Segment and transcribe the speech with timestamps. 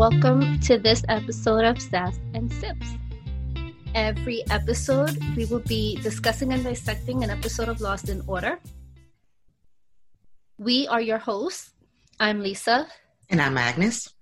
[0.00, 2.96] welcome to this episode of Sass and Sips.
[3.94, 8.58] Every episode, we will be discussing and dissecting an episode of Lost in Order.
[10.56, 11.74] We are your hosts.
[12.18, 12.88] I'm Lisa.
[13.28, 14.14] And I'm Agnes.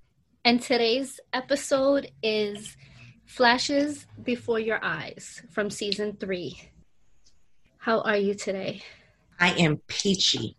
[0.44, 2.76] And today's episode is
[3.26, 6.60] Flashes Before Your Eyes from season three.
[7.76, 8.82] How are you today?
[9.38, 10.56] I am peachy.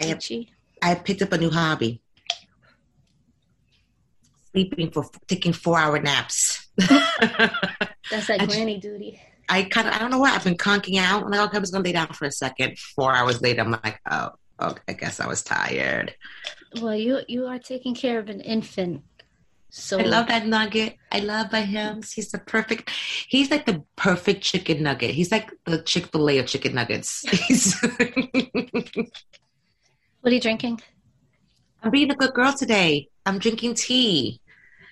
[0.00, 0.52] I have, Peachy?
[0.80, 2.02] I picked up a new hobby.
[4.52, 6.68] Sleeping for taking four hour naps.
[6.76, 9.20] That's like granny duty.
[9.48, 11.24] I kind of I don't know what I've been conking out.
[11.24, 12.78] I'm like, okay, I was gonna lay down for a second.
[12.78, 14.30] Four hours later, I'm like, oh,
[14.60, 16.14] okay, I guess I was tired.
[16.80, 19.02] Well, you you are taking care of an infant,
[19.70, 20.96] so I love that nugget.
[21.10, 22.02] I love by him.
[22.14, 22.90] He's the perfect.
[23.28, 25.10] He's like the perfect chicken nugget.
[25.10, 27.24] He's like the Chick Fil A of chicken nuggets.
[30.22, 30.80] What are you drinking?
[31.82, 33.08] I'm being a good girl today.
[33.26, 34.40] I'm drinking tea.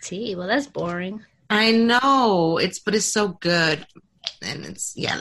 [0.03, 0.35] Tea.
[0.37, 1.25] Well, that's boring.
[1.49, 3.87] I know it's, but it's so good,
[4.43, 5.21] and it's yeah.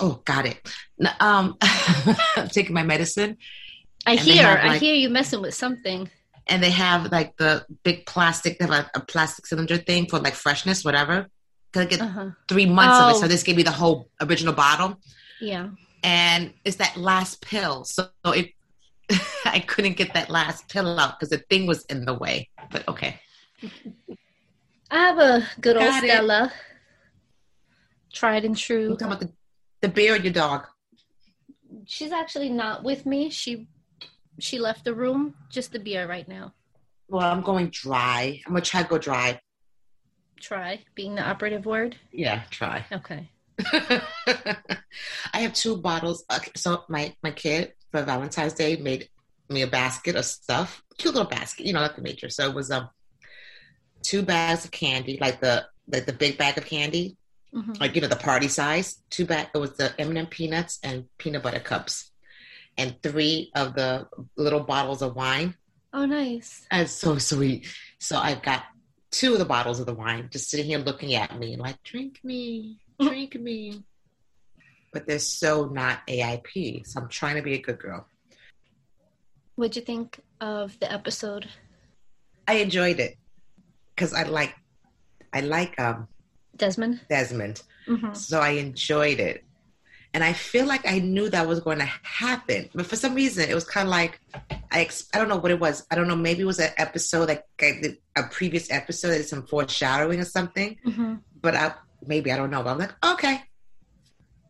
[0.00, 0.58] Oh, got it.
[1.20, 1.56] Um,
[2.36, 3.36] I'm taking my medicine,
[4.06, 4.44] I hear.
[4.46, 6.08] have, I hear you messing with something.
[6.46, 8.58] and they have like the big plastic.
[8.58, 11.26] They have a, a plastic cylinder thing for like freshness, whatever.
[11.72, 12.30] Cause I get Uh huh.
[12.48, 13.10] three months of Oh.
[13.10, 14.96] it, so this gave me the whole original bottle,
[15.40, 15.68] Yeah.
[16.02, 17.84] and it's that last pill.
[17.84, 18.50] So it,
[19.44, 22.48] I couldn't get that last pill out because the thing was in the way.
[22.70, 23.20] But okay,
[24.90, 26.08] I have a good old Got it.
[26.08, 26.52] Stella.
[28.12, 28.90] Tried and true.
[28.90, 29.32] you talking about the
[29.80, 30.66] the beer or your dog?
[31.86, 33.30] She's actually not with me.
[33.30, 33.68] She
[34.38, 35.34] she left the room.
[35.50, 36.54] Just the beer right now.
[37.08, 38.40] Well, I'm going dry.
[38.46, 39.40] I'm gonna try to go dry.
[40.40, 41.96] Try being the operative word.
[42.12, 42.86] Yeah, try.
[42.92, 43.30] Okay.
[43.72, 46.24] I have two bottles.
[46.32, 49.08] Okay, so my my kid for Valentine's Day made
[49.48, 52.28] me a basket of stuff, cute little basket, you know, like the major.
[52.28, 52.88] So it was um
[54.08, 57.16] two bags of candy, like the like the big bag of candy,
[57.52, 59.02] hmm like you know the party size.
[59.10, 59.48] Two bag.
[59.54, 62.10] It was the M and m peanuts and peanut butter cups,
[62.78, 65.54] and three of the little bottles of wine.
[65.92, 66.66] Oh, nice.
[66.70, 67.66] That's so sweet.
[67.98, 68.64] So I've got
[69.10, 72.20] two of the bottles of the wine just sitting here looking at me like, drink
[72.22, 73.84] me, drink me.
[74.92, 76.86] But they're so not AIP.
[76.86, 78.06] So I'm trying to be a good girl.
[79.56, 81.48] What'd you think of the episode?
[82.46, 83.16] I enjoyed it
[83.98, 84.54] because I like,
[85.32, 86.06] I like um,
[86.56, 87.00] Desmond.
[87.10, 87.62] Desmond.
[87.86, 89.44] hmm So I enjoyed it.
[90.14, 92.70] And I feel like I knew that was going to happen.
[92.74, 94.18] But for some reason, it was kind of like,
[94.72, 95.86] I, ex- I don't know what it was.
[95.90, 96.16] I don't know.
[96.16, 100.78] Maybe it was an episode, like a previous episode, that some foreshadowing or something.
[100.84, 101.74] hmm but I
[102.06, 102.62] maybe I don't know.
[102.62, 103.42] But I'm like, okay,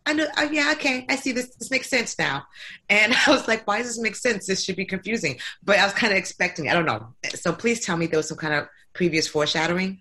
[0.07, 0.27] I know.
[0.39, 1.55] Oh, yeah, okay, I see this.
[1.57, 2.45] This makes sense now.
[2.89, 4.47] And I was like, why does this make sense?
[4.47, 5.39] This should be confusing.
[5.63, 6.71] But I was kind of expecting.
[6.71, 7.15] I don't know.
[7.35, 10.01] So please tell me there was some kind of previous foreshadowing.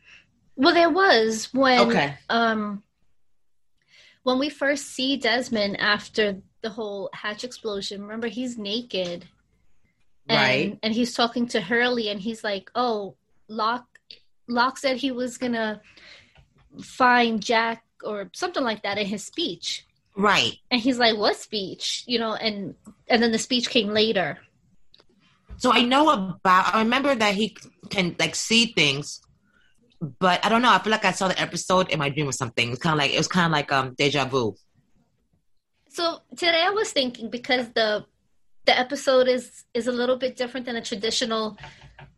[0.55, 2.15] Well, there was when Okay.
[2.29, 2.81] um
[4.23, 8.01] when we first see Desmond after the whole hatch explosion.
[8.01, 9.25] Remember, he's naked,
[10.27, 10.79] and, Right.
[10.83, 13.15] And he's talking to Hurley, and he's like, "Oh,
[13.47, 13.99] Locke,
[14.49, 15.79] Locke said he was gonna
[16.81, 20.57] find Jack or something like that in his speech." Right.
[20.71, 22.73] And he's like, "What speech?" You know, and
[23.07, 24.39] and then the speech came later.
[25.57, 26.73] So I know about.
[26.73, 27.55] I remember that he
[27.89, 29.21] can like see things.
[29.99, 30.71] But I don't know.
[30.71, 32.71] I feel like I saw the episode in my dream or something.
[32.71, 34.55] It's kind of like it was kind of like um deja vu.
[35.89, 38.05] So today I was thinking because the
[38.65, 41.57] the episode is is a little bit different than a traditional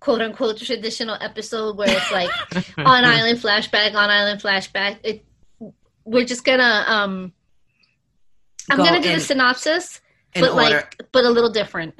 [0.01, 2.29] quote unquote traditional episode where it's like
[2.77, 4.97] on island flashback on island flashback.
[5.03, 5.23] It
[6.03, 7.31] we're just gonna um
[8.69, 10.01] I'm Go gonna do the synopsis,
[10.33, 10.55] but order.
[10.55, 11.95] like but a little different.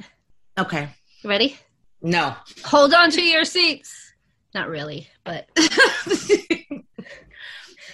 [0.58, 0.90] okay.
[1.24, 1.58] Ready?
[2.02, 2.34] No.
[2.64, 4.12] Hold on to your seats.
[4.54, 5.48] Not really, but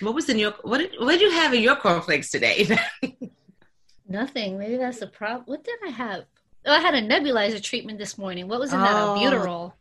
[0.00, 2.78] what was in your what did, what did you have in your cornflakes today?
[4.08, 4.58] nothing.
[4.58, 5.44] Maybe that's the problem.
[5.46, 6.24] What did I have?
[6.64, 8.48] Oh, I had a nebulizer treatment this morning.
[8.48, 8.90] What was in that?
[8.94, 9.16] Oh.
[9.18, 9.72] Albuterol.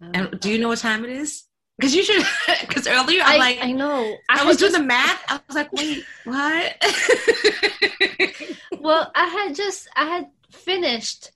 [0.00, 1.44] and do you know what time it is?
[1.78, 2.24] Because you should.
[2.60, 4.14] Because earlier I'm I, like I know.
[4.28, 5.22] I, had was doing just- the math.
[5.28, 6.76] I was like, wait, what?
[8.80, 11.32] well, I had just I had finished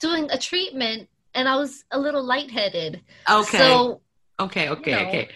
[0.00, 3.02] doing a treatment and I was a little lightheaded.
[3.30, 4.00] okay, So
[4.38, 4.98] okay, okay, No.
[5.08, 5.28] okay.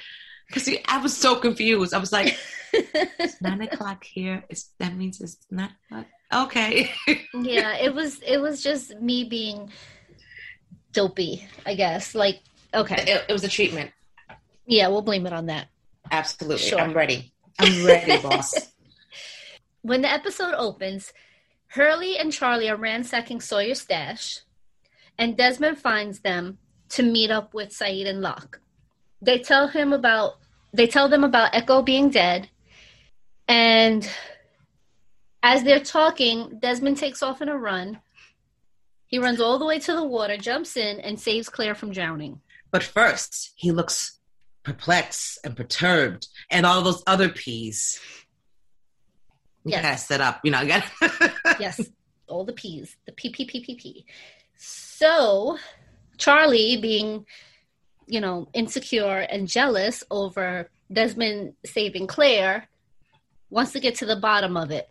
[0.46, 1.92] Because I was so confused.
[1.92, 2.38] I was like,
[2.72, 4.44] it's nine o'clock here.
[4.48, 5.70] It's that means it's not.
[5.90, 6.06] What?
[6.32, 6.90] Okay.
[7.34, 9.70] yeah, it was it was just me being
[10.92, 12.14] dopey, I guess.
[12.14, 12.40] Like
[12.72, 13.02] okay.
[13.06, 13.90] it, it was a treatment.
[14.66, 15.68] Yeah, we'll blame it on that.
[16.10, 16.58] Absolutely.
[16.58, 16.80] Sure.
[16.80, 17.32] I'm ready.
[17.58, 18.54] I'm ready, boss.
[19.82, 21.12] When the episode opens,
[21.68, 24.40] Hurley and Charlie are ransacking Sawyer's stash,
[25.18, 26.58] and Desmond finds them
[26.90, 28.60] to meet up with Sayid and Locke.
[29.20, 30.34] They tell him about
[30.72, 32.48] they tell them about Echo being dead,
[33.48, 34.08] and
[35.42, 38.00] as they're talking, Desmond takes off in a run.
[39.06, 42.40] He runs all the way to the water, jumps in, and saves Claire from drowning.
[42.70, 44.18] But first, he looks
[44.62, 47.98] perplexed and perturbed, and all those other P's.
[49.64, 49.82] You Yes.
[49.82, 50.60] gotta set up, you know.
[50.60, 51.80] You gotta yes,
[52.26, 54.06] all the P's, the P P P P P.
[54.58, 55.56] So,
[56.18, 57.24] Charlie, being,
[58.06, 62.68] you know, insecure and jealous over Desmond saving Claire,
[63.50, 64.88] wants to get to the bottom of it.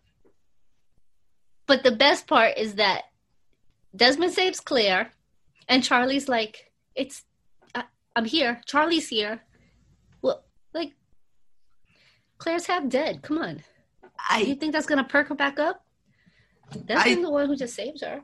[1.68, 3.04] But the best part is that
[3.96, 5.12] Desmond saves Claire,
[5.68, 7.24] and Charlie's like, "It's,
[7.76, 7.84] I,
[8.16, 8.62] I'm here.
[8.66, 9.42] Charlie's here."
[10.22, 10.94] Well, like,
[12.38, 13.22] Claire's half dead.
[13.22, 13.56] Come on.
[13.58, 13.62] You
[14.30, 15.84] I think that's gonna perk her back up?
[16.86, 18.22] That's I- the one who just saves her.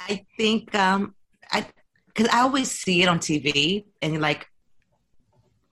[0.00, 1.14] I think um
[1.50, 1.66] I
[2.06, 4.46] because I always see it on TV and like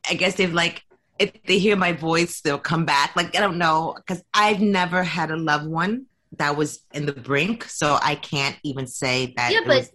[0.09, 0.83] I guess they've like
[1.19, 5.03] if they hear my voice they'll come back like I don't know because I've never
[5.03, 6.07] had a loved one
[6.39, 9.91] that was in the brink so I can't even say that Yeah, but-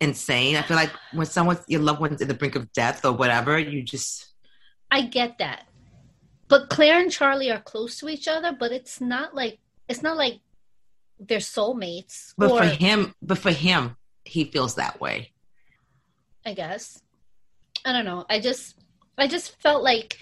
[0.00, 3.12] insane I feel like when someone's your loved one's in the brink of death or
[3.12, 4.34] whatever you just
[4.90, 5.66] I get that.
[6.48, 9.58] But Claire and Charlie are close to each other, but it's not like
[9.88, 10.38] it's not like
[11.18, 12.34] they're soulmates.
[12.36, 15.32] but or for him but for him he feels that way
[16.46, 17.02] I guess.
[17.84, 18.24] I don't know.
[18.30, 18.76] I just
[19.18, 20.18] I just felt like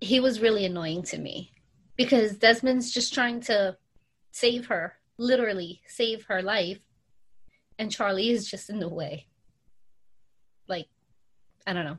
[0.00, 1.52] he was really annoying to me.
[1.96, 3.76] Because Desmond's just trying to
[4.30, 6.78] save her, literally save her life.
[7.78, 9.26] And Charlie is just in the way.
[10.68, 10.86] Like,
[11.66, 11.98] I don't know.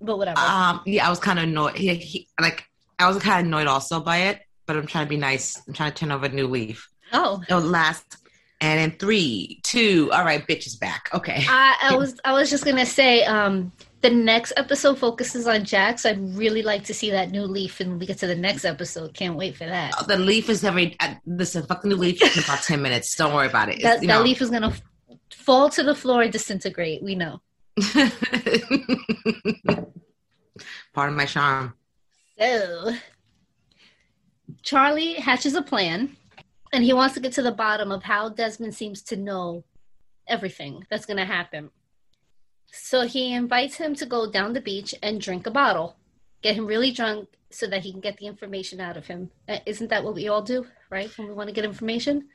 [0.00, 0.40] But whatever.
[0.40, 1.76] Um, yeah, I was kind of annoyed.
[1.76, 2.64] He, he, like,
[2.98, 5.62] I was kind of annoyed also by it, but I'm trying to be nice.
[5.66, 6.88] I'm trying to turn over a new leaf.
[7.12, 7.42] Oh.
[7.48, 8.16] It'll last.
[8.62, 11.08] And in three, two, all right, bitch is back.
[11.14, 11.44] Okay.
[11.48, 13.72] I, I was I was just gonna say um
[14.02, 17.80] the next episode focuses on Jack, so I'd really like to see that new leaf
[17.80, 19.14] and we get to the next episode.
[19.14, 19.92] Can't wait for that.
[20.06, 20.96] The leaf is every.
[21.00, 23.14] Uh, listen, fuck the new leaf in about 10 minutes.
[23.16, 23.82] Don't worry about it.
[23.82, 24.22] That, you that know.
[24.22, 24.82] leaf is gonna f-
[25.34, 27.02] fall to the floor and disintegrate.
[27.02, 27.40] We know.
[30.94, 31.74] Part of my charm.
[32.38, 32.92] So
[34.62, 36.16] Charlie hatches a plan,
[36.72, 39.64] and he wants to get to the bottom of how Desmond seems to know
[40.26, 41.70] everything that's gonna happen.
[42.72, 45.96] So he invites him to go down the beach and drink a bottle,
[46.42, 49.30] get him really drunk so that he can get the information out of him.
[49.48, 51.10] Uh, Isn't that what we all do, right?
[51.18, 52.28] When we want to get information?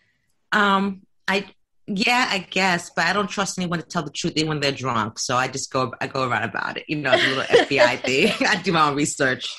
[0.51, 1.47] Um, I
[1.87, 4.71] yeah, I guess, but I don't trust anyone to tell the truth even when they're
[4.71, 5.19] drunk.
[5.19, 6.85] So I just go I go around about it.
[6.87, 8.31] You know, the little FBI thing.
[8.47, 9.55] I do my own research.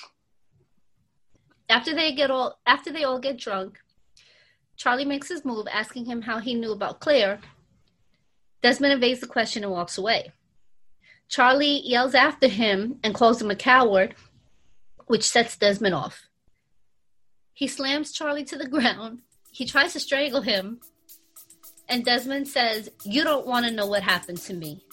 [1.69, 3.79] After they get all after they all get drunk,
[4.77, 7.41] Charlie makes his move asking him how he knew about Claire.
[8.63, 10.33] Desmond evades the question and walks away.
[11.29, 14.15] Charlie yells after him and calls him a coward,
[15.07, 16.29] which sets Desmond off.
[17.53, 19.21] He slams Charlie to the ground.
[19.51, 20.81] He tries to strangle him.
[21.89, 24.85] And Desmond says, You don't want to know what happened to me.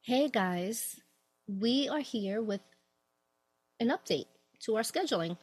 [0.00, 0.98] Hey guys,
[1.46, 2.62] we are here with
[3.80, 4.26] an update
[4.60, 5.36] to our scheduling.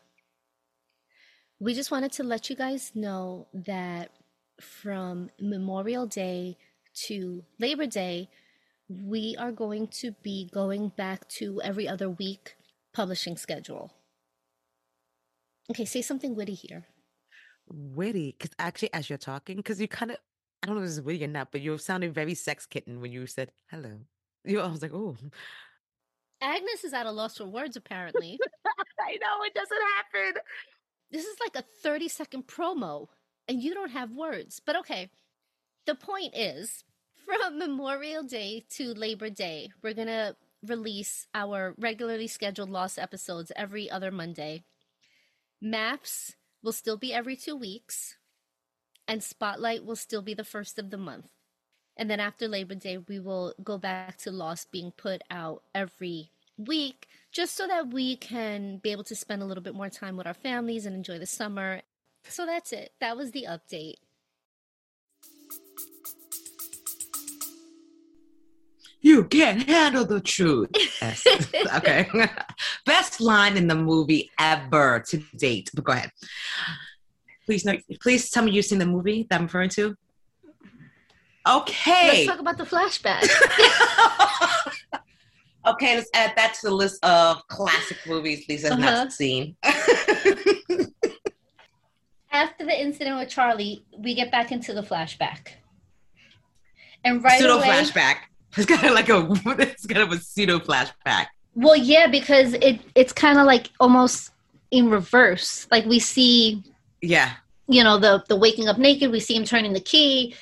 [1.59, 4.11] We just wanted to let you guys know that
[4.61, 6.57] from Memorial Day
[7.07, 8.29] to Labor Day,
[8.89, 12.55] we are going to be going back to every other week
[12.93, 13.91] publishing schedule.
[15.71, 16.85] Okay, say something witty here.
[17.69, 20.17] witty because actually as you're talking because you kind of
[20.63, 23.01] i don't know if this is witty or not but you sounded very sex kitten
[23.01, 23.99] when you said hello
[24.45, 25.17] you i was like oh
[26.41, 28.39] Agnes is at a loss for words, apparently.
[28.99, 30.41] i know it doesn't happen.
[31.11, 33.07] This is like a 30 second promo
[33.47, 34.61] and you don't have words.
[34.65, 35.09] But okay
[35.87, 36.83] the point is
[37.25, 43.89] from memorial day to labor day we're gonna release our regularly scheduled lost episodes every
[43.89, 44.63] other monday.
[45.59, 48.17] Maps will still be every two weeks
[49.07, 51.29] and spotlight will still be the first of the month
[51.97, 56.31] and then after labor day we will go back to lost being put out every
[56.57, 60.17] week just so that we can be able to spend a little bit more time
[60.17, 61.81] with our families and enjoy the summer.
[62.23, 62.93] So that's it.
[62.99, 63.95] That was the update.
[69.01, 70.69] You can't handle the truth.
[71.01, 71.23] Yes.
[71.75, 72.09] okay.
[72.85, 75.69] Best line in the movie ever to date.
[75.73, 76.11] But go ahead.
[77.45, 79.95] Please, no, please tell me you've seen the movie that I'm referring to.
[81.47, 82.07] Okay.
[82.07, 83.23] Let's talk about the flashback.
[85.67, 88.81] okay, let's add that to the list of classic movies Lisa Uh-huh.
[88.81, 89.55] not seen.
[92.31, 95.49] after the incident with Charlie, we get back into the flashback.
[97.03, 98.15] And right pseudo away, flashback.
[98.57, 99.27] It's kind of like a
[99.61, 101.27] it's kind of a pseudo flashback.
[101.55, 104.31] Well, yeah, because it it's kind of like almost
[104.71, 105.67] in reverse.
[105.71, 106.63] Like we see,
[107.01, 107.33] Yeah.
[107.67, 109.11] you know, the the waking up naked.
[109.11, 110.35] We see him turning the key,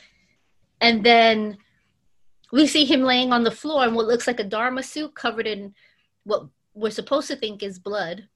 [0.82, 1.58] and then
[2.51, 5.48] we see him laying on the floor in what looks like a dharma suit covered
[5.48, 5.74] in
[6.24, 8.27] what we're supposed to think is blood,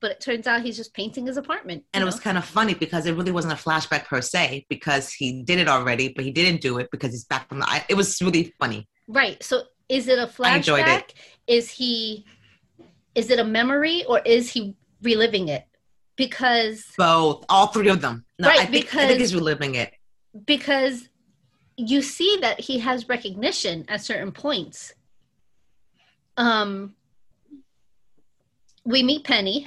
[0.00, 1.84] but it turns out he's just painting his apartment.
[1.92, 4.66] And you it was kind of funny because it really wasn't a flashback per se
[4.68, 7.68] because he did it already, but he didn't do it because he's back from the.
[7.68, 8.88] I- It was really funny.
[9.08, 9.42] right.
[9.42, 10.98] So is it a I enjoyed flashback?
[11.10, 11.14] it.
[11.46, 12.24] Is he?
[13.14, 15.66] Is it a memory or is he reliving it?
[16.16, 18.24] Because Both, all three of them.
[18.38, 19.92] No, Right, I think I because- think he's reliving it.
[20.46, 21.08] because
[21.76, 24.94] you see that he has recognition at certain points.
[26.36, 26.94] Um,
[28.84, 29.66] we meet Penny,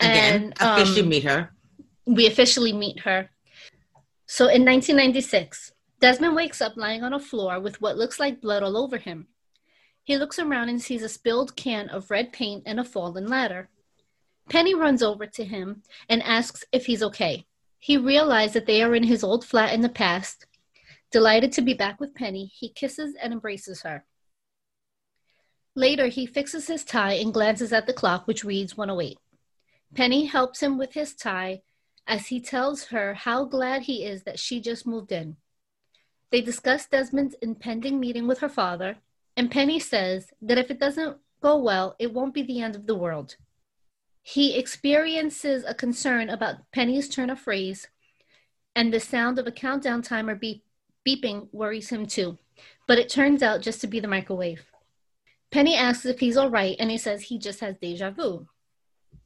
[0.00, 1.50] Again, and um, officially meet her.
[2.06, 3.30] we officially meet her.
[4.26, 8.62] So in 1996, Desmond wakes up lying on a floor with what looks like blood
[8.62, 9.28] all over him.
[10.04, 13.68] He looks around and sees a spilled can of red paint and a fallen ladder.
[14.48, 17.46] Penny runs over to him and asks if he's okay.
[17.86, 20.46] He realizes that they are in his old flat in the past.
[21.12, 24.04] Delighted to be back with Penny, he kisses and embraces her.
[25.76, 29.20] Later, he fixes his tie and glances at the clock, which reads 108.
[29.94, 31.62] Penny helps him with his tie
[32.08, 35.36] as he tells her how glad he is that she just moved in.
[36.32, 38.96] They discuss Desmond's impending meeting with her father,
[39.36, 42.88] and Penny says that if it doesn't go well, it won't be the end of
[42.88, 43.36] the world.
[44.28, 47.86] He experiences a concern about Penny's turn of phrase,
[48.74, 50.64] and the sound of a countdown timer beep,
[51.06, 52.36] beeping worries him too,
[52.88, 54.64] but it turns out just to be the microwave.
[55.52, 58.48] Penny asks if he's all right, and he says he just has deja vu.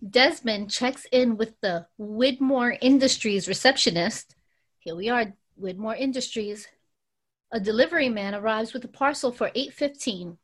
[0.06, 4.36] Desmond checks in with the Widmore Industries receptionist.
[4.80, 6.68] Here we are, Widmore Industries.
[7.50, 10.36] A delivery man arrives with a parcel for 815.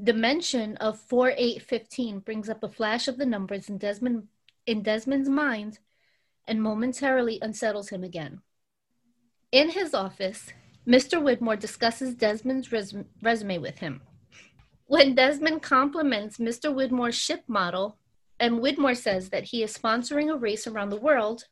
[0.00, 4.28] The mention of 4815 brings up a flash of the numbers in Desmond
[4.64, 5.80] in Desmond's mind
[6.46, 8.42] and momentarily unsettles him again.
[9.50, 10.46] In his office,
[10.86, 11.20] Mr.
[11.20, 14.02] Widmore discusses Desmond's res- resume with him.
[14.86, 16.72] When Desmond compliments Mr.
[16.72, 17.98] Widmore's ship model,
[18.38, 21.44] and Widmore says that he is sponsoring a race around the world,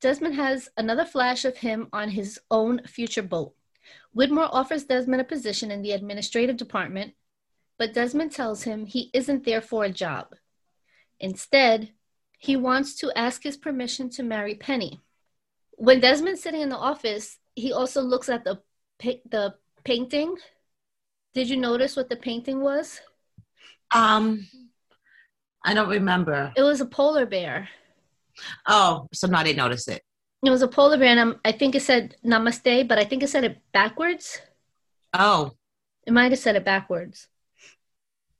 [0.00, 3.54] Desmond has another flash of him on his own future boat.
[4.16, 7.14] Widmore offers Desmond a position in the administrative department,
[7.78, 10.34] but Desmond tells him he isn't there for a job.
[11.20, 11.92] Instead,
[12.38, 15.00] he wants to ask his permission to marry Penny.
[15.72, 18.60] When Desmond's sitting in the office, he also looks at the
[19.30, 19.54] the
[19.84, 20.36] painting.
[21.34, 23.00] Did you notice what the painting was?
[23.92, 24.48] Um,
[25.64, 26.52] I don't remember.
[26.56, 27.68] It was a polar bear.
[28.66, 30.02] Oh, so now they notice it.
[30.44, 33.22] It was a polar bear, and um, I think it said namaste, but I think
[33.22, 34.40] it said it backwards.
[35.14, 35.52] Oh,
[36.06, 37.28] It might have said it backwards.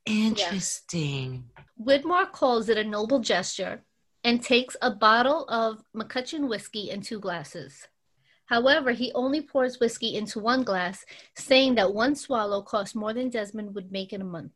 [0.09, 1.45] Interesting.
[1.79, 3.83] Widmore calls it a noble gesture
[4.23, 7.87] and takes a bottle of MacCutcheon whiskey and two glasses.
[8.45, 11.05] However, he only pours whiskey into one glass,
[11.37, 14.53] saying that one swallow costs more than Desmond would make in a month.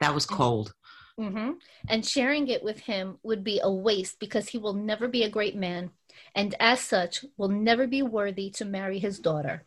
[0.00, 0.72] That was cold.
[1.18, 1.50] Mm-hmm.
[1.88, 5.30] And sharing it with him would be a waste because he will never be a
[5.30, 5.90] great man,
[6.34, 9.64] and as such, will never be worthy to marry his daughter.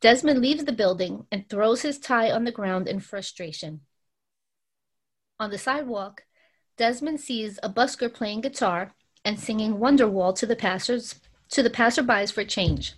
[0.00, 3.80] Desmond leaves the building and throws his tie on the ground in frustration.
[5.40, 6.24] On the sidewalk,
[6.76, 11.16] Desmond sees a busker playing guitar and singing Wonderwall to the passers
[11.50, 12.94] to the passerbys for change.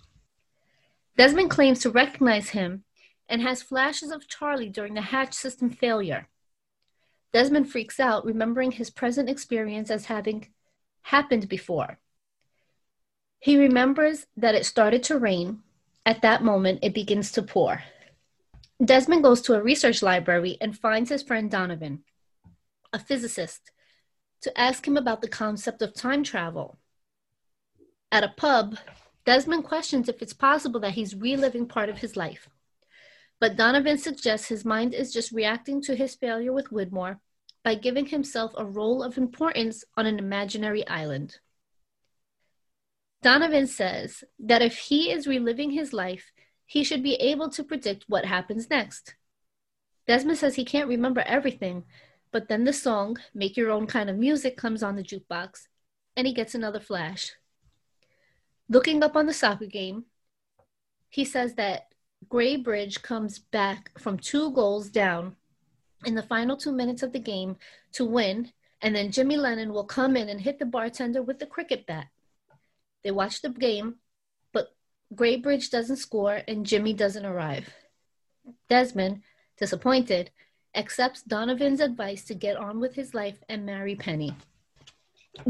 [1.17, 2.83] Desmond claims to recognize him
[3.27, 6.27] and has flashes of Charlie during the hatch system failure.
[7.31, 10.47] Desmond freaks out, remembering his present experience as having
[11.03, 11.99] happened before.
[13.39, 15.59] He remembers that it started to rain.
[16.09, 17.83] At that moment, it begins to pour.
[18.83, 22.03] Desmond goes to a research library and finds his friend Donovan,
[22.91, 23.69] a physicist,
[24.41, 26.79] to ask him about the concept of time travel.
[28.11, 28.79] At a pub,
[29.23, 32.49] Desmond questions if it's possible that he's reliving part of his life.
[33.39, 37.19] But Donovan suggests his mind is just reacting to his failure with Widmore
[37.63, 41.37] by giving himself a role of importance on an imaginary island.
[43.21, 46.31] Donovan says that if he is reliving his life,
[46.65, 49.15] he should be able to predict what happens next.
[50.07, 51.83] Desmond says he can't remember everything,
[52.31, 55.67] but then the song, Make Your Own Kind of Music, comes on the jukebox,
[56.15, 57.33] and he gets another flash.
[58.69, 60.05] Looking up on the soccer game,
[61.09, 61.93] he says that
[62.27, 65.35] Gray Bridge comes back from two goals down
[66.05, 67.57] in the final two minutes of the game
[67.93, 71.45] to win And then Jimmy Lennon will come in and hit the bartender with the
[71.45, 72.07] cricket bat.
[73.03, 73.95] They watch the game,
[74.53, 74.69] but
[75.13, 77.73] Graybridge doesn't score and Jimmy doesn't arrive.
[78.67, 79.23] Desmond,
[79.57, 80.31] disappointed,
[80.75, 84.35] accepts Donovan's advice to get on with his life and marry Penny.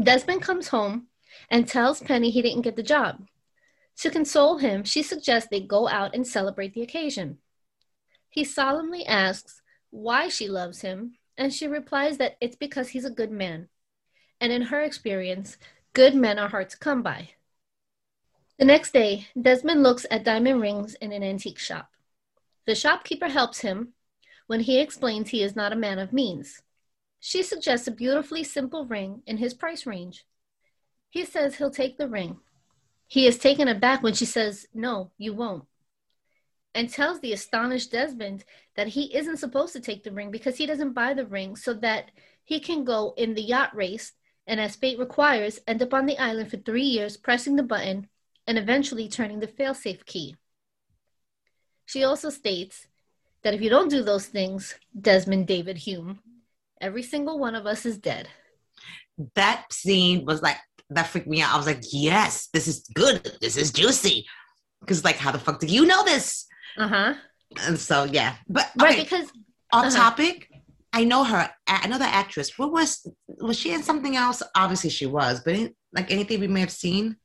[0.00, 1.08] Desmond comes home
[1.50, 3.26] and tells Penny he didn't get the job.
[3.98, 7.38] To console him, she suggests they go out and celebrate the occasion.
[8.30, 13.10] He solemnly asks why she loves him, and she replies that it's because he's a
[13.10, 13.68] good man.
[14.40, 15.58] And in her experience,
[15.92, 17.30] good men are hard to come by.
[18.60, 21.88] The next day, Desmond looks at diamond rings in an antique shop.
[22.66, 23.94] The shopkeeper helps him
[24.48, 26.60] when he explains he is not a man of means.
[27.20, 30.26] She suggests a beautifully simple ring in his price range.
[31.08, 32.36] He says he'll take the ring.
[33.06, 35.64] He is taken aback when she says, No, you won't.
[36.74, 38.44] And tells the astonished Desmond
[38.76, 41.72] that he isn't supposed to take the ring because he doesn't buy the ring so
[41.72, 42.10] that
[42.44, 44.12] he can go in the yacht race
[44.46, 48.09] and, as fate requires, end up on the island for three years pressing the button
[48.50, 50.34] and eventually turning the failsafe key.
[51.86, 52.88] She also states
[53.44, 56.18] that if you don't do those things, Desmond David Hume,
[56.80, 58.26] every single one of us is dead.
[59.36, 60.56] That scene was like
[60.90, 61.54] that freaked me out.
[61.54, 63.36] I was like, yes, this is good.
[63.40, 64.26] This is juicy.
[64.80, 66.46] Because like, how the fuck did you know this?
[66.76, 67.14] Uh huh.
[67.68, 69.30] And so yeah, but Right, because
[69.72, 69.96] off uh-huh.
[69.96, 70.48] topic.
[70.92, 71.48] I know her.
[71.68, 72.58] Another actress.
[72.58, 74.42] What was was she in something else?
[74.56, 77.16] Obviously she was, but in- like anything we may have seen.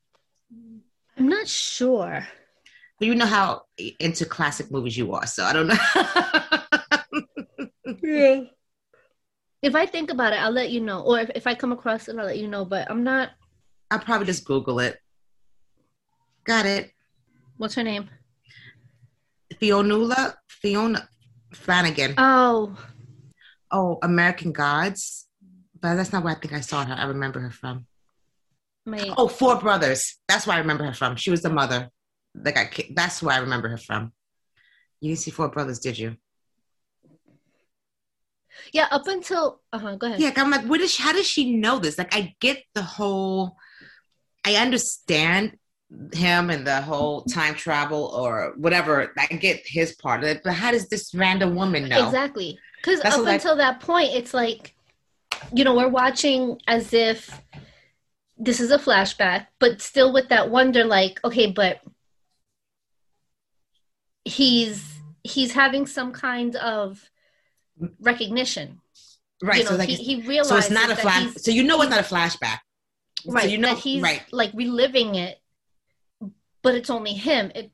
[1.18, 2.28] I'm not sure.
[3.00, 3.64] But you know how
[4.00, 5.76] into classic movies you are, so I don't know.
[8.06, 8.42] Yeah.
[9.62, 11.02] If I think about it, I'll let you know.
[11.02, 12.66] Or if, if I come across it, I'll let you know.
[12.66, 13.32] But I'm not.
[13.90, 15.00] I'll probably just Google it.
[16.44, 16.92] Got it.
[17.58, 18.10] What's her name?
[19.56, 21.08] Fionnula Fiona
[21.54, 22.14] Flanagan.
[22.18, 22.78] Oh,
[23.72, 25.28] oh, American Gods.
[25.80, 26.94] But that's not where I think I saw her.
[26.94, 27.86] I remember her from.
[29.18, 30.18] Oh, Four Brothers.
[30.28, 31.16] That's where I remember her from.
[31.16, 31.90] She was the mother
[32.36, 32.96] that got kicked.
[32.96, 34.14] That's where I remember her from.
[35.02, 36.18] You didn't see Four Brothers, did you?
[38.72, 39.62] Yeah, up until.
[39.74, 39.96] Uh huh.
[39.96, 40.20] Go ahead.
[40.20, 41.98] Yeah, I'm like, what is she, how does she know this?
[41.98, 43.58] Like, I get the whole,
[44.46, 45.58] I understand
[46.14, 49.14] him and the whole time travel or whatever.
[49.18, 52.06] I get his part of it, but how does this random woman know?
[52.06, 52.58] Exactly.
[52.82, 54.74] Because up what I- until that point, it's like,
[55.54, 57.30] you know, we're watching as if
[58.38, 61.82] this is a flashback, but still with that wonder, like, okay, but
[64.24, 67.10] he's he's having some kind of
[68.00, 68.82] recognition.
[69.44, 69.58] Right.
[69.58, 71.34] you know, so like, he, he realizes so it's not a flash.
[71.36, 72.60] So you know it's not a flashback.
[73.28, 74.24] right So you know, that he's right.
[74.32, 75.40] like reliving it
[76.66, 77.72] but it's only him it,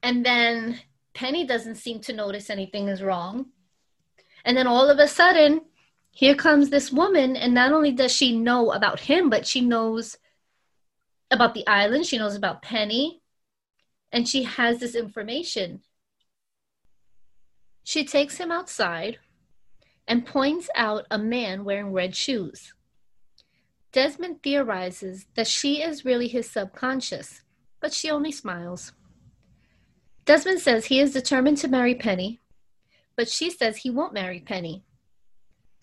[0.00, 0.78] and then
[1.14, 3.46] penny doesn't seem to notice anything is wrong
[4.44, 5.60] and then all of a sudden
[6.14, 10.16] here comes this woman and not only does she know about him but she knows
[11.30, 13.20] about the island she knows about penny
[14.12, 15.82] and she has this information
[17.82, 19.18] she takes him outside
[20.08, 22.72] and points out a man wearing red shoes
[23.94, 27.42] Desmond theorizes that she is really his subconscious,
[27.78, 28.92] but she only smiles.
[30.24, 32.40] Desmond says he is determined to marry Penny,
[33.14, 34.82] but she says he won't marry Penny.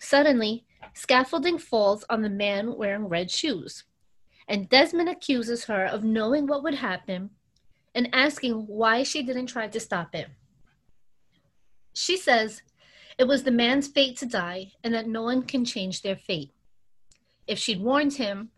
[0.02, 3.84] Suddenly, scaffolding falls on the man wearing red shoes,
[4.48, 7.30] and Desmond accuses her of knowing what would happen
[7.94, 10.26] and asking why she didn't try to stop it.
[11.94, 12.62] She says
[13.16, 16.50] it was the man's fate to die and that no one can change their fate.
[17.46, 18.50] If she'd warned him,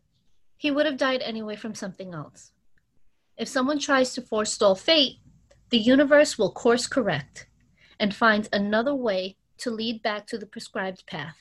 [0.57, 2.53] he would have died anyway from something else.
[3.37, 5.19] If someone tries to forestall fate,
[5.69, 7.49] the universe will course correct
[8.01, 11.37] and find another way to lead back to the prescribed path.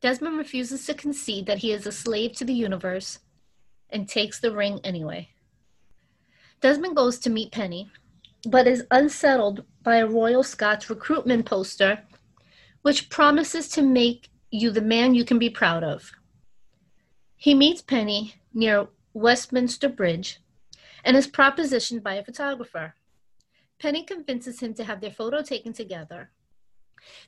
[0.00, 3.18] Desmond refuses to concede that he is a slave to the universe
[3.90, 5.28] and takes the ring anyway.
[6.60, 7.90] Desmond goes to meet Penny,
[8.44, 12.02] but is unsettled by a Royal Scots recruitment poster
[12.82, 16.12] which promises to make you the man you can be proud of.
[17.36, 20.40] He meets Penny near Westminster Bridge
[21.04, 22.94] and is propositioned by a photographer.
[23.78, 26.30] Penny convinces him to have their photo taken together.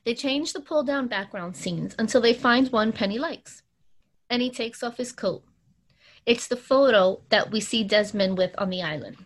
[0.05, 3.63] They change the pull down background scenes until they find one Penny likes,
[4.29, 5.43] and he takes off his coat.
[6.25, 9.25] It's the photo that we see Desmond with on the island.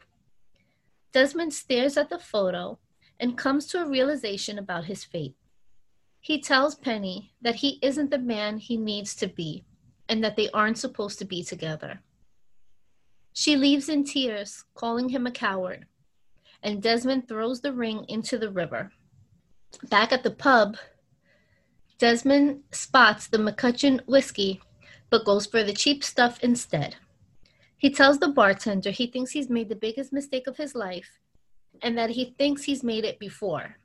[1.12, 2.78] Desmond stares at the photo
[3.20, 5.36] and comes to a realization about his fate.
[6.20, 9.64] He tells Penny that he isn't the man he needs to be
[10.08, 12.02] and that they aren't supposed to be together.
[13.34, 15.88] She leaves in tears, calling him a coward,
[16.66, 18.92] and Desmond throws the ring into the river.
[19.90, 20.78] Back at the pub,
[22.00, 24.60] Desmond spots the MacCutcheon whiskey,
[25.12, 26.96] but goes for the cheap stuff instead.
[27.78, 31.20] He tells the bartender he thinks he's made the biggest mistake of his life
[31.84, 33.78] and that he thinks he's made it before.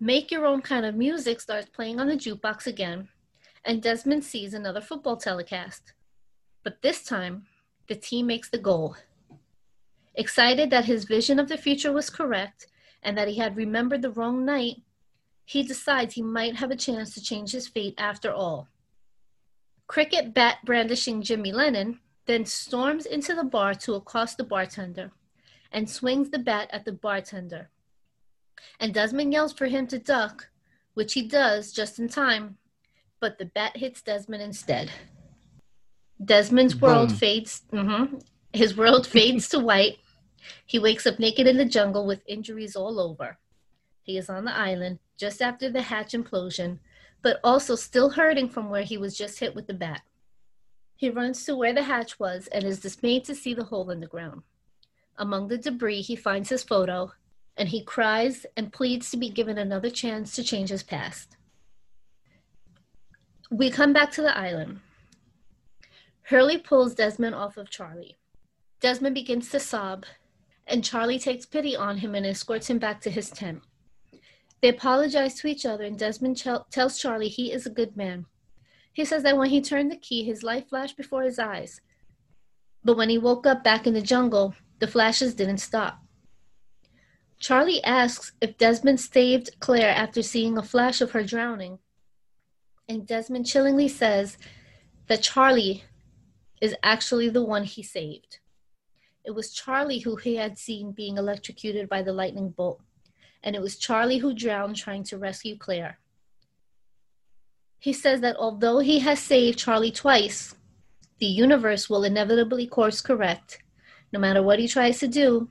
[0.00, 3.08] Make Your Own Kind of Music starts playing on the jukebox again,
[3.64, 5.92] and Desmond sees another football telecast.
[6.64, 7.46] But this time,
[7.86, 8.96] the team makes the goal.
[10.18, 12.66] Excited that his vision of the future was correct
[13.04, 14.82] and that he had remembered the wrong night,
[15.44, 18.66] he decides he might have a chance to change his fate after all.
[19.86, 25.12] Cricket bat brandishing Jimmy Lennon then storms into the bar to accost the bartender
[25.70, 27.70] and swings the bat at the bartender.
[28.80, 30.48] And Desmond yells for him to duck,
[30.94, 32.58] which he does just in time,
[33.20, 34.90] but the bat hits Desmond instead.
[36.22, 37.16] Desmond's world Boom.
[37.18, 37.62] fades.
[37.72, 38.20] mhm.
[38.52, 39.98] His world fades to white.
[40.66, 43.38] He wakes up naked in the jungle with injuries all over.
[44.02, 46.78] He is on the island just after the hatch implosion,
[47.22, 50.02] but also still hurting from where he was just hit with the bat.
[50.96, 54.00] He runs to where the hatch was and is dismayed to see the hole in
[54.00, 54.42] the ground.
[55.16, 57.12] Among the debris, he finds his photo
[57.56, 61.36] and he cries and pleads to be given another chance to change his past.
[63.50, 64.80] We come back to the island.
[66.22, 68.16] Hurley pulls Desmond off of Charlie.
[68.80, 70.04] Desmond begins to sob,
[70.68, 73.62] and Charlie takes pity on him and escorts him back to his tent.
[74.60, 78.26] They apologize to each other, and Desmond chel- tells Charlie he is a good man.
[78.92, 81.80] He says that when he turned the key, his life flashed before his eyes.
[82.84, 86.00] But when he woke up back in the jungle, the flashes didn't stop.
[87.38, 91.78] Charlie asks if Desmond saved Claire after seeing a flash of her drowning.
[92.88, 94.38] And Desmond chillingly says
[95.06, 95.84] that Charlie
[96.60, 98.38] is actually the one he saved.
[99.28, 102.80] It was Charlie who he had seen being electrocuted by the lightning bolt,
[103.42, 105.98] and it was Charlie who drowned trying to rescue Claire.
[107.78, 110.54] He says that although he has saved Charlie twice,
[111.18, 113.62] the universe will inevitably course correct.
[114.14, 115.50] No matter what he tries to do,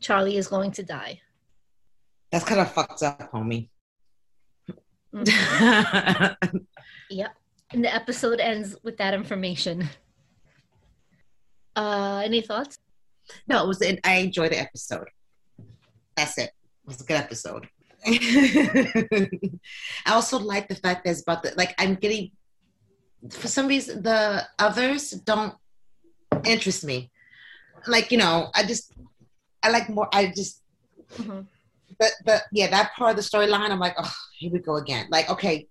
[0.00, 1.20] Charlie is going to die.
[2.32, 3.68] That's kind of fucked up, homie.
[5.14, 6.36] Mhm.
[7.10, 7.32] Yep.
[7.72, 9.90] And the episode ends with that information.
[11.76, 12.78] Uh, any thoughts?
[13.46, 13.80] No, it was.
[13.82, 15.08] It, I enjoyed the episode.
[16.16, 16.50] That's it.
[16.50, 17.68] It was a good episode.
[18.06, 19.28] I
[20.08, 21.74] also like the fact that it's about the like.
[21.78, 22.30] I'm getting
[23.30, 25.54] for some reason the others don't
[26.44, 27.10] interest me.
[27.86, 28.92] Like you know, I just
[29.62, 30.08] I like more.
[30.12, 30.62] I just
[31.16, 31.46] Mhm.
[31.98, 35.06] but but yeah, that part of the storyline, I'm like, oh, here we go again.
[35.10, 35.66] Like, okay,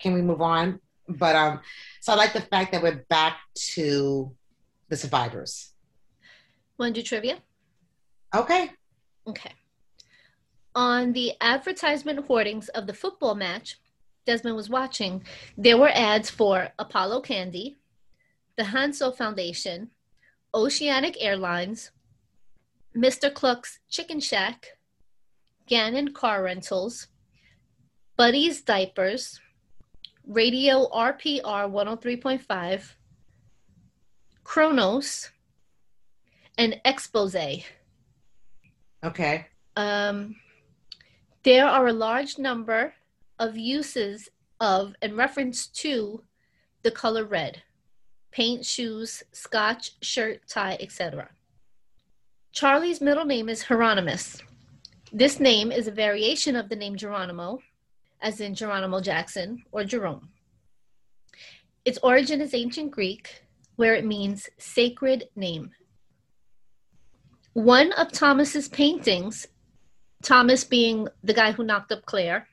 [0.00, 0.80] can we move on?
[1.08, 1.60] But um,
[2.00, 3.38] so I like the fact that we're back
[3.74, 4.34] to
[4.88, 5.72] the survivors.
[6.78, 7.38] Want to do trivia?
[8.34, 8.70] Okay.
[9.26, 9.52] Okay.
[10.74, 13.78] On the advertisement hoardings of the football match
[14.26, 15.24] Desmond was watching,
[15.56, 17.78] there were ads for Apollo Candy,
[18.56, 19.90] the Hanso Foundation,
[20.54, 21.90] Oceanic Airlines,
[22.96, 23.32] Mr.
[23.32, 24.78] Cluck's Chicken Shack,
[25.66, 27.08] Gannon Car Rentals,
[28.16, 29.40] Buddy's Diapers,
[30.26, 32.94] Radio RPR 103.5,
[34.44, 35.30] Chronos,
[36.58, 37.64] and Expose.
[39.04, 39.46] Okay.
[39.76, 40.36] Um,
[41.44, 42.92] there are a large number
[43.38, 44.28] of uses
[44.60, 46.22] of and reference to
[46.82, 47.62] the color red
[48.30, 51.30] paint, shoes, scotch, shirt, tie, etc.
[52.52, 54.42] Charlie's middle name is Hieronymus.
[55.12, 57.60] This name is a variation of the name Geronimo,
[58.20, 60.28] as in Geronimo Jackson or Jerome.
[61.84, 63.42] Its origin is ancient Greek,
[63.76, 65.70] where it means sacred name.
[67.58, 69.48] One of Thomas's paintings,
[70.22, 72.46] Thomas being the guy who knocked up Claire,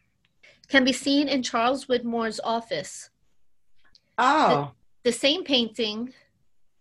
[0.67, 3.11] can be seen in Charles Widmore's office.
[4.17, 4.71] Oh,
[5.03, 6.11] The same painting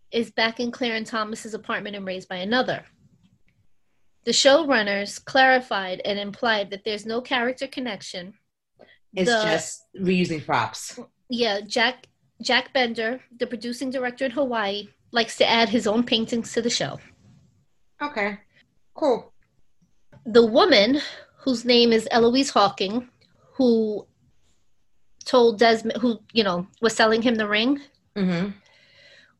[0.09, 2.85] is back in Claire and Thomas's apartment and raised by another.
[4.23, 8.33] The showrunners clarified and implied that there's no character connection.
[9.13, 10.99] it's The- just reusing props.
[11.29, 12.07] Yeah, Jack
[12.41, 16.71] Jack Bender, the producing director in Hawaii, likes to add his own paintings to the
[16.71, 16.99] show.
[18.05, 18.39] Okay.
[18.93, 19.31] Cool.
[20.25, 21.01] the woman
[21.43, 23.09] whose name is Eloise Hawking,
[23.57, 24.07] who
[25.25, 27.81] told Desmond, who you know was selling him the ring,
[28.15, 28.51] Mm-hmm.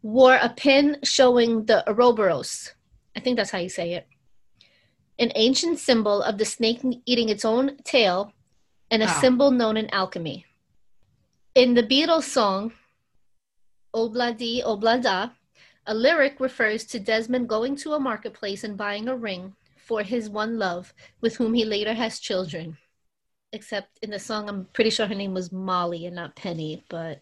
[0.03, 2.73] wore a pin showing the Ouroboros.
[3.15, 4.05] I think that's how you say it.
[5.17, 8.33] An ancient symbol of the snake eating its own tail,
[8.91, 9.19] and a Ah.
[9.21, 10.45] symbol known in alchemy.
[11.55, 12.73] In the Beatles song
[13.95, 15.31] Obladi Oblada,
[15.87, 20.29] a lyric refers to Desmond going to a marketplace and buying a ring for his
[20.29, 22.77] one love, with whom he later has children.
[23.53, 27.21] except in the song, I'm pretty sure her name was Molly and not Penny, but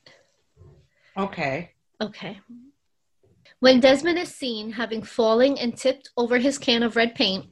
[1.16, 1.72] Okay.
[2.02, 2.40] okay.
[3.60, 7.46] When Desmond is seen having falling and tipped over his can of red paint,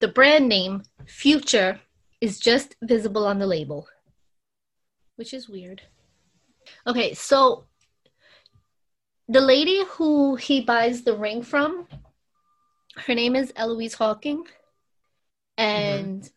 [0.00, 1.80] the brand name Future
[2.20, 3.88] is just visible on the label,
[5.16, 5.80] which is weird.
[6.86, 7.64] Okay, so
[9.28, 11.88] the lady who he buys the ring from,
[12.96, 14.44] her name is Eloise Hawking,
[15.58, 16.28] and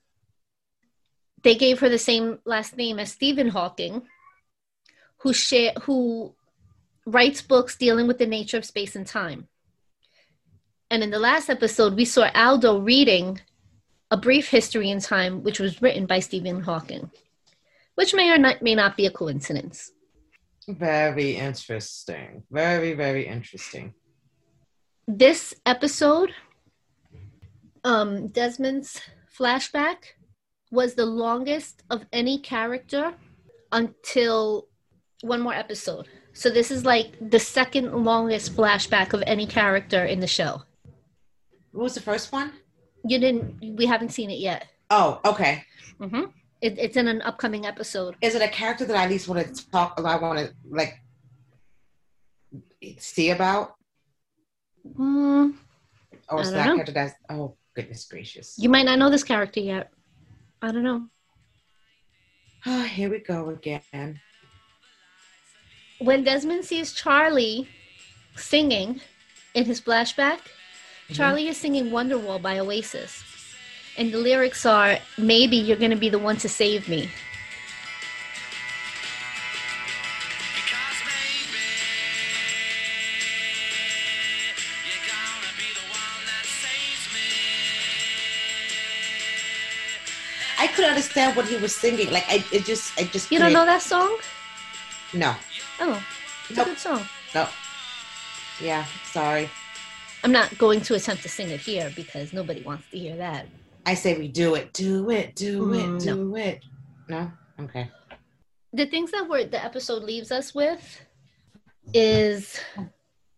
[1.43, 4.01] they gave her the same last name as Stephen Hawking,
[5.17, 6.33] who share who
[7.05, 9.47] writes books dealing with the nature of space and time.
[10.91, 13.39] And in the last episode, we saw Aldo reading
[14.09, 17.11] A Brief History in Time, which was written by Stephen Hawking,
[17.95, 19.91] which may or not, may not be a coincidence.
[20.69, 22.43] Very interesting.
[22.51, 23.95] Very, very interesting.
[25.07, 26.31] This episode,
[27.83, 29.01] um, Desmond's
[29.35, 30.13] flashback,
[30.71, 33.15] was the longest of any character
[33.71, 34.67] until
[35.21, 36.07] one more episode.
[36.33, 40.61] So this is like the second longest flashback of any character in the show.
[41.71, 42.53] What was the first one?
[43.03, 43.75] You didn't.
[43.75, 44.67] We haven't seen it yet.
[44.91, 45.63] Oh, okay.
[45.99, 48.15] Mm hmm It, it's in an upcoming episode.
[48.21, 49.93] Is it a character that I at least want to talk?
[50.03, 50.99] I want to like
[52.97, 53.73] see about,
[54.97, 55.53] Mm,
[56.29, 56.73] or is that know.
[56.75, 57.13] character that's?
[57.29, 58.55] Oh goodness gracious!
[58.57, 59.91] you might not know this character yet.
[60.61, 61.07] I don't know.
[62.65, 64.19] Oh, here we go again.
[65.99, 67.67] When Desmond sees Charlie
[68.35, 69.01] singing
[69.53, 70.39] in his flashback,
[71.11, 73.21] Charlie is singing Wonderwall by Oasis.
[73.99, 77.09] And the lyrics are, Maybe you're going to be the one to save me.
[80.55, 81.65] Because maybe
[84.87, 87.29] you're gonna be the one that saves me.
[90.59, 92.11] I couldn't understand what he was singing.
[92.11, 93.31] Like I, it just, I just.
[93.31, 94.17] You don't know that song?
[95.13, 95.35] No,
[95.81, 96.03] Oh,
[96.49, 96.67] it's Nope.
[96.67, 97.05] a good song.
[97.35, 97.47] no.
[98.61, 99.49] Yeah, sorry.
[100.23, 103.47] I'm not going to attempt to sing it here because nobody wants to hear that.
[103.89, 106.63] I say we do it, do it, do Mm, it, do it.
[107.07, 107.89] No, okay.
[108.71, 111.01] The things that were the episode leaves us with
[111.91, 112.59] is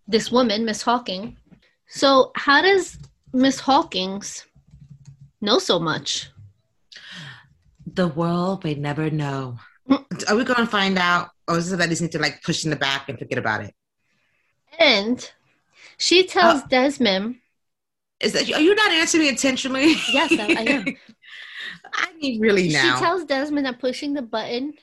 [0.07, 1.37] this woman, Miss Hawking.
[1.87, 2.97] So, how does
[3.31, 4.45] Miss Hawkins
[5.39, 6.29] know so much?
[7.85, 9.57] The world may never know.
[10.27, 12.43] Are we going to find out, or is it that I just need to like
[12.43, 13.73] push in the back and forget about it?
[14.79, 15.17] And
[15.97, 17.37] she tells Uh, Desmond,
[18.21, 19.95] Is that are you not answering me intentionally?
[20.11, 20.85] Yes, I- I am.
[21.93, 22.95] I mean, really now.
[22.95, 24.73] she tells Desmond that pushing the button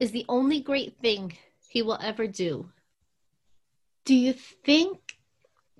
[0.00, 1.36] is the only great thing
[1.68, 2.70] he will ever do.
[4.04, 4.98] Do you think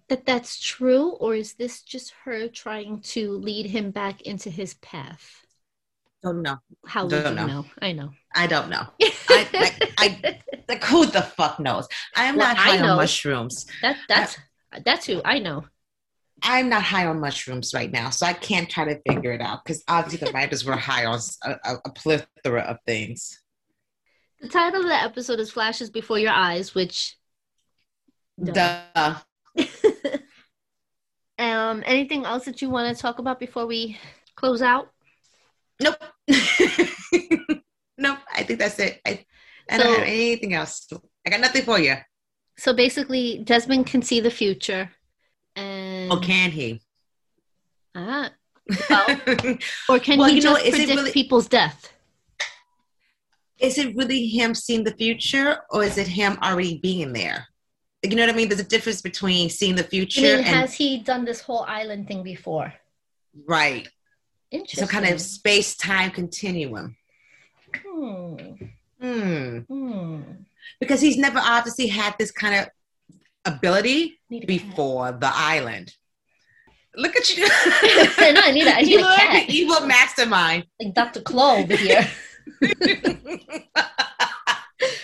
[0.08, 4.74] that that's true, or is this just her trying to lead him back into his
[4.74, 5.42] path?
[6.22, 6.56] don't know.
[6.86, 7.46] How would Don't you know.
[7.46, 7.64] know?
[7.80, 8.10] I know.
[8.34, 8.84] I don't know.
[9.28, 11.86] I, like, I, like, who the fuck knows?
[12.16, 13.66] I am Well, not I high on mushrooms.
[13.82, 14.36] That that's
[14.84, 15.64] that's who I know.
[16.42, 19.64] I'm not high on mushrooms right now, so I can't try to figure it out
[19.64, 23.40] because obviously the writers were high on a plethora of things.
[24.40, 27.16] The title of the episode is "Flashes Before Your Eyes," which
[28.42, 28.82] Duh.
[28.94, 29.14] Duh.
[31.38, 33.98] um anything else that you want to talk about before we
[34.34, 34.90] close out?
[35.80, 35.96] Nope.
[37.98, 38.18] nope.
[38.34, 39.00] I think that's it.
[39.06, 39.24] I,
[39.70, 40.86] I don't have anything else.
[41.26, 41.96] I got nothing for you.
[42.58, 44.90] So basically, Desmond can see the future,
[46.10, 46.80] and Oh, can he?
[47.94, 48.30] ah,
[48.90, 49.06] well,
[49.88, 51.92] or can Well, he you know, just predict really- people's death?
[53.58, 57.46] is it really him seeing the future or is it him already being there?
[58.02, 58.48] You know what I mean?
[58.50, 62.06] There's a difference between seeing the future mean, and has he done this whole island
[62.08, 62.72] thing before?
[63.46, 63.88] right.
[64.52, 64.86] Interesting.
[64.86, 66.96] Some kind of space time continuum.
[67.84, 68.36] Hmm.
[69.00, 69.58] Hmm.
[69.60, 70.20] Hmm.
[70.78, 72.68] Because he's never obviously had this kind of
[73.46, 75.94] ability before the island.
[76.96, 77.46] Look at you.
[77.48, 79.34] no, I need a, I need you look cat.
[79.34, 80.64] like an evil mastermind.
[80.82, 81.20] Like Dr.
[81.20, 82.08] Claw over here.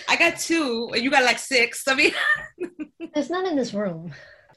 [0.09, 1.87] I got two, and you got like six.
[1.87, 2.13] I mean,
[3.13, 4.11] There's none in this room.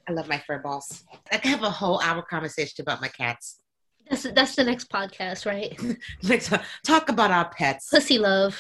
[0.09, 1.05] I love my fur balls.
[1.31, 3.61] I can have a whole hour conversation about my cats.
[4.09, 5.79] That's that's the next podcast, right?
[6.23, 7.91] Like, to uh, talk about our pets.
[7.91, 8.59] Pussy love.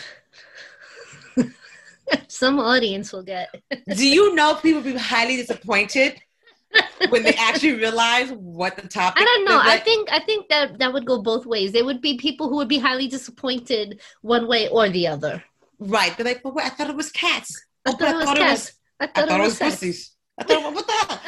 [2.28, 3.54] Some audience will get.
[3.94, 6.20] Do you know people be highly disappointed
[7.08, 9.22] when they actually realize what the topic?
[9.22, 9.60] I don't know.
[9.60, 9.66] is?
[9.66, 11.72] I think I think that that would go both ways.
[11.72, 15.42] There would be people who would be highly disappointed one way or the other.
[15.78, 16.16] right.
[16.16, 17.50] They're like, but wait, I thought it was cats.
[17.86, 18.72] I Oh, thought but it was cats.
[19.00, 19.74] I I thought, thought it was, sex.
[19.76, 20.10] pussies.
[20.38, 21.20] I thought, what the hell?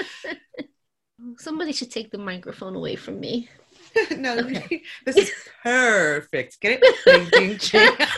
[1.39, 3.49] Somebody should take the microphone away from me.
[4.17, 4.83] no, Okay.
[5.07, 6.61] this is perfect.
[6.61, 8.09] Get it?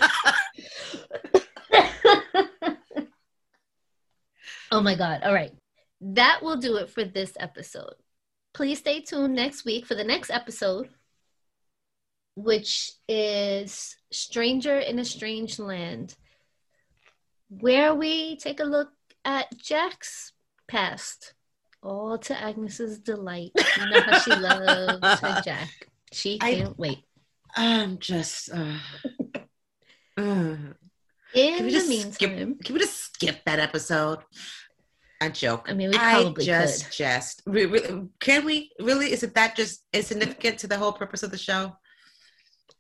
[4.71, 5.23] Oh my God.
[5.23, 5.53] All right.
[6.01, 7.95] That will do it for this episode.
[8.53, 10.89] Please stay tuned next week for the next episode,
[12.35, 16.17] which is Stranger in a Strange Land,
[17.49, 18.91] where we take a look
[19.25, 20.33] at Jack's
[20.67, 21.35] past,
[21.83, 23.53] all to Agnes's delight.
[23.79, 25.89] You know how she loves her Jack.
[26.13, 27.05] She can't wait.
[27.55, 28.51] I'm just.
[28.53, 28.79] Uh,
[30.17, 30.57] uh,
[31.33, 32.65] In can we the just meantime, skip?
[32.65, 34.19] Can we just skip that episode?
[35.21, 35.67] I joke.
[35.69, 37.45] I mean, we probably just could.
[37.47, 39.13] re- can we really?
[39.13, 41.77] Is it that just insignificant to the whole purpose of the show?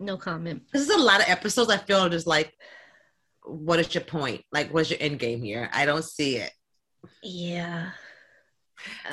[0.02, 0.62] no comment.
[0.72, 1.70] This is a lot of episodes.
[1.70, 2.54] I feel just like,
[3.44, 4.42] what is your point?
[4.50, 5.68] Like, what's your end game here?
[5.74, 6.50] I don't see it.
[7.22, 7.90] Yeah.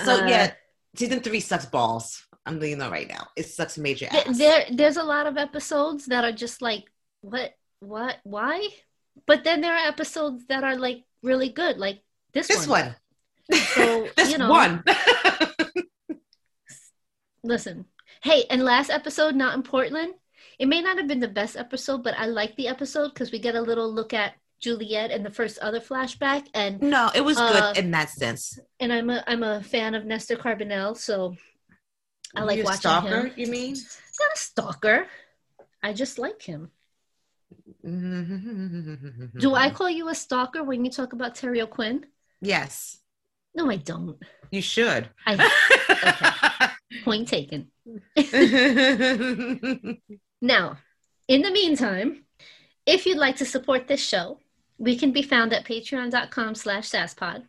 [0.06, 0.54] So Uh, yeah,
[0.96, 2.24] season three sucks balls.
[2.46, 3.28] I'm letting you know right now.
[3.36, 4.38] It sucks major ass.
[4.38, 6.86] there there's a lot of episodes that are just like
[7.20, 8.70] what what why
[9.26, 12.01] but then there are episodes that are like really good like
[12.34, 12.95] this, this one.
[13.51, 13.60] one.
[13.62, 14.49] So, this you know.
[14.49, 14.84] one.
[17.43, 17.86] listen
[18.23, 20.13] hey and last episode not in portland
[20.60, 23.39] it may not have been the best episode but i like the episode because we
[23.39, 27.38] get a little look at juliet and the first other flashback and no, it was
[27.38, 28.60] Uh, good in that sense.
[28.80, 31.36] and i'm a i'm a fan of nestor carbonell so
[32.36, 33.73] i like You're watching stalker, him You mean?
[33.75, 35.08] not a stalker
[35.84, 36.71] i just like him.
[37.83, 39.75] Do i mm-hmm.
[39.75, 42.05] call you a stalker when you talk about terry o'quinn
[42.39, 42.99] Yes,
[43.55, 44.17] no i don't
[44.51, 45.10] you should.
[45.25, 46.71] I
[47.03, 47.71] point taken.
[50.39, 50.77] Now,
[51.27, 52.25] in the meantime,
[52.86, 54.39] if you'd like to support this show,
[54.77, 57.45] we can be found at patreon.com slash sasspod.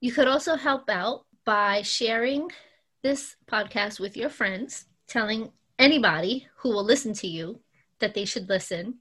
[0.00, 2.50] You could also help out by sharing
[3.02, 7.60] this podcast with your friends, telling anybody who will listen to you
[8.00, 8.94] that they should listen.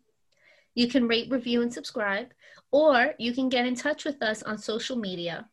[0.75, 2.27] You can rate, review, and subscribe,
[2.71, 5.47] or you can get in touch with us on social media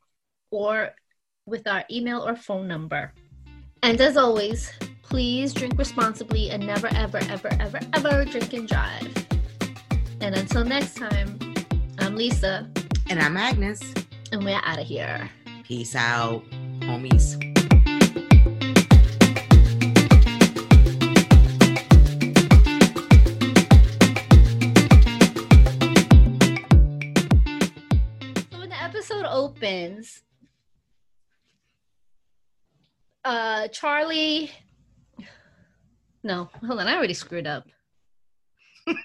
[0.51, 0.91] or
[1.47, 3.13] with our email or phone number.
[3.83, 9.27] And as always, please drink responsibly and never, ever, ever, ever, ever drink and drive.
[10.21, 11.39] And until next time,
[11.99, 12.69] I'm Lisa,
[13.09, 13.81] and I'm Agnes.
[14.33, 15.31] and we're out of here.
[15.65, 16.43] Peace out,
[16.81, 17.52] homies.
[29.63, 30.23] Opens,
[33.25, 34.51] uh, Charlie.
[36.25, 36.89] No, hold on.
[36.89, 37.65] I already screwed up.
[38.87, 38.97] Wait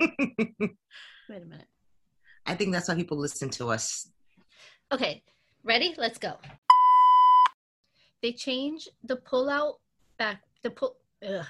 [1.29, 1.67] a minute.
[2.45, 4.09] I think that's why people listen to us.
[4.91, 5.23] Okay,
[5.63, 5.93] ready?
[5.97, 6.33] Let's go.
[8.21, 9.75] They change the pull out
[10.17, 10.41] back.
[10.63, 10.95] The pull.
[11.27, 11.45] Ugh.